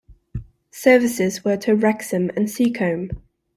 [0.71, 3.11] Services were to Wrexham and Seacombe.